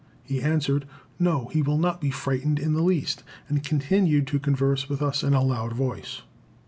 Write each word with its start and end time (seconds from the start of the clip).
He 0.23 0.41
answered, 0.41 0.85
"No, 1.19 1.49
he 1.49 1.61
will 1.61 1.77
not 1.77 2.01
be 2.01 2.09
frightened 2.09 2.57
in 2.57 2.73
the 2.73 2.81
least," 2.81 3.21
and 3.47 3.63
continued 3.63 4.25
to 4.29 4.39
converse 4.39 4.89
with 4.89 4.99
us 4.99 5.21
in 5.23 5.35
a 5.35 5.43
loud 5.43 5.73
voice. 5.73 6.23